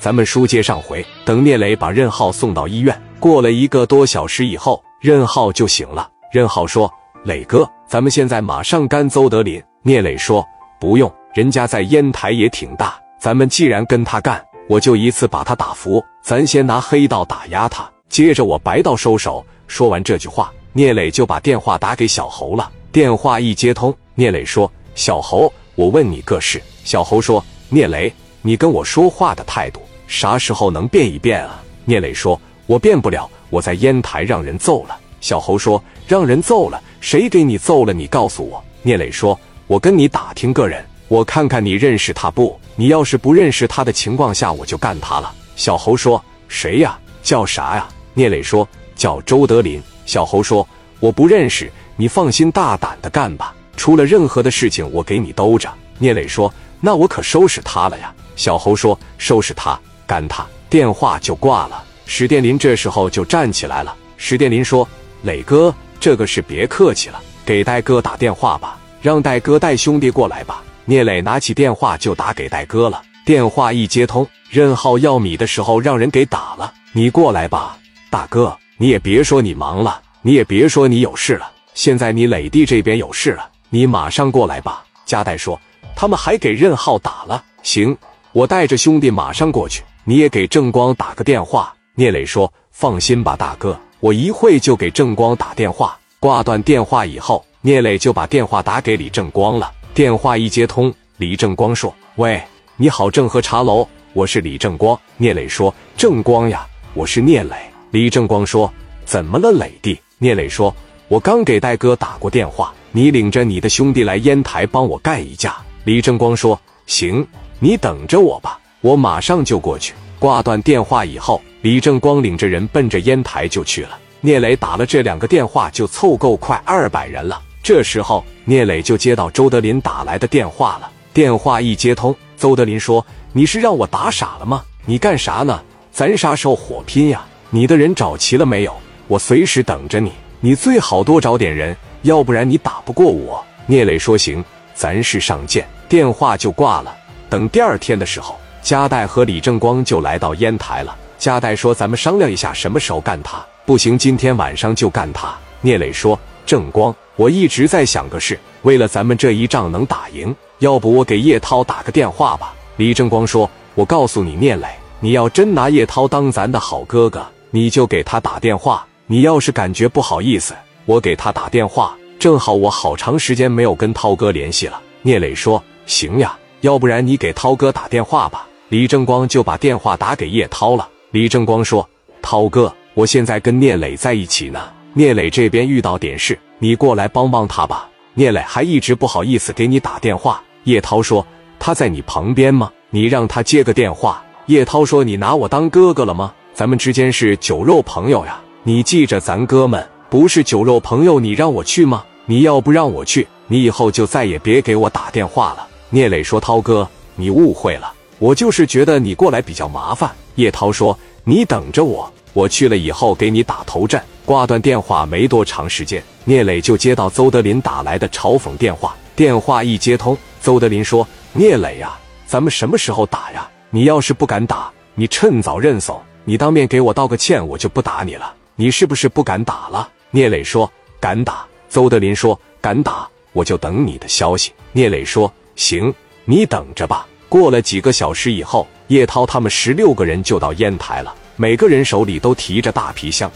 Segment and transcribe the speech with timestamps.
[0.00, 6.10] 咱们书接上回，等聂磊把任浩送到医院，过了一个多小时以后，任浩就醒了。
[6.32, 6.90] 任浩说
[7.24, 10.42] ：“磊哥，咱们现在马上干邹德林。”聂磊说
[10.80, 16.02] ：“不用，人家在烟台也挺大，咱们既然跟他干，我就一次把他打服。
[16.22, 22.72] 咱先拿黑道打压他，接着我白道收手。”说完这句话，聂磊就把电话打给小侯了。
[22.90, 28.10] 电话一接通，聂磊说：“小侯，我问你个事。”小侯说：“聂磊，
[28.40, 29.78] 你跟我说话的态度。”
[30.10, 31.62] 啥时候能变一变啊？
[31.84, 36.82] 聂磊说：“我变不了，我在烟台让人揍了。”小侯说：“让人揍了？
[37.00, 37.92] 谁给你揍了？
[37.92, 42.58] 你告诉我。”聂磊说：“我跟你打听个人，我看看你认识他不？
[42.74, 46.98] 你要是不认识他的情况下，我就干他了。”小侯说：“谁呀？
[47.22, 50.66] 叫啥呀？”聂磊说：“叫周德林。”小侯说
[50.98, 59.78] ：“我不认识，你放心大胆的干吧，出了任何的事情，我给你兜着。”聂磊说：“那我可收拾他了呀。”小侯说：“收拾他。”
[60.10, 60.44] 干他！
[60.68, 61.84] 电话就挂了。
[62.04, 63.94] 史殿林这时候就站起来了。
[64.16, 64.88] 史殿林说
[65.22, 73.00] ：“磊哥，这个事别客气了，给戴哥打电话吧，让戴哥带兄弟过来吧。”聂磊拿起电话就打给戴哥了。
[73.24, 76.74] 电话一接通，任浩要米的时候让人给打了。
[76.92, 77.78] 你过来吧，
[78.10, 81.48] 大哥，你也别说你忙了，你也别说你有事了。
[81.74, 84.82] 现在你磊弟这边有事了，你马上过来吧。
[85.06, 85.56] 加代说
[85.94, 87.96] ：“他们还给任浩打了。”行，
[88.32, 89.84] 我带着兄弟马上过去。
[90.04, 91.74] 你也给正光打个电话。
[91.94, 99.72] 聂磊说：“放心吧，大哥，我一会就给正光打电话。”挂断电话以后，聂磊就把电话打给李正光了。
[99.94, 102.42] 电话一接通，李正光说：“喂，
[102.76, 107.56] 你好，正和茶楼，我是李正光。”聂磊说：“正光呀，我是聂磊。”
[107.90, 108.72] 李正光说
[109.04, 110.74] ：“怎么了，磊弟？”聂磊说
[111.08, 117.26] ：“我刚给戴哥打过电话，你领着你的兄弟来烟台帮我干一架。”李正光说：“行，
[117.58, 119.94] 你等着我吧。”我马上就过去。
[120.18, 123.98] 挂断电话以后，李正光领着人奔着烟台就去了。
[124.20, 127.40] 聂磊打了这两个电话，就凑够快二百人了。
[127.62, 130.90] 这时候，聂磊就接到周德林打来的电话了。
[131.14, 134.62] 电话一接通，周德林说：“你是让我打傻了吗？
[134.84, 135.62] 你干啥呢？
[135.90, 137.24] 咱啥时候火拼呀？
[137.48, 138.74] 你的人找齐了没有？
[139.08, 140.12] 我随时等着你。
[140.40, 144.44] 你最好多找点人，要不然你打不过我。”聂磊说：“行，
[144.74, 146.94] 咱是上见。”电话就挂了。
[147.28, 148.39] 等第二天的时候。
[148.62, 150.96] 加代和李正光就来到烟台了。
[151.18, 153.44] 加代说：“咱们商量一下什么时候干他。
[153.66, 164.66] 不行，今天晚上就干他。”聂磊说：“正光，我一直在想个事，为了咱们这一仗能打赢，要不我给叶涛打个电话吧？”李正光说：“我告诉你，聂磊，
[164.98, 168.86] 你要真拿叶涛当咱的好哥哥，你就给他打电话。
[169.06, 170.54] 你要是感觉不好意思，
[170.86, 180.88] 我给他打电话，正好我好长时间没有跟涛哥联系了。”聂磊说：“行呀，要不然你给涛哥打电话吧。”李正光就把电话打给叶涛了。
[181.10, 181.86] 李正光说
[182.22, 184.60] ：“涛哥，我现在跟聂磊在一起呢。
[184.94, 190.40] 聂磊这边遇到点事，你过来帮帮他吧。”聂磊还一直不好意思给你打电话。
[190.64, 191.26] 叶涛说
[191.58, 192.70] ：“他在你旁边吗？
[192.90, 196.32] 你让他接个电话。”叶涛说：“你拿我当哥哥了吗？
[196.54, 202.04] 咱们之间是酒肉朋友呀，你记着，咱哥们不是酒肉朋友，你让我去吗？
[202.24, 210.14] 你要不让我去，你以后就再也别给我打电话了。”聂磊说：“涛哥，你误会了。”我就是觉得你过来比较麻烦。
[210.34, 218.94] 叶涛说：“你等着我，我去了以后给你打头阵。”挂断电话没多长时间，聂磊就接到邹德林打来的嘲讽电话。
[219.16, 223.48] 电话一接通，邹德林说：“聂磊呀，咱们什么时候打呀？
[223.70, 228.34] 你要是不敢打，你趁早认怂，你当面给我道个歉，我就不打你了。
[228.54, 230.70] 你是不是不敢打了？”聂磊说
[231.00, 235.92] ：“敢打。”邹德林说：“敢打，我就等你的消息。”聂磊说：“行，
[236.26, 243.30] 你等着吧。”过了几个小时以后，叶涛他们十六个人就到烟台了，每个人手里都提着大皮箱。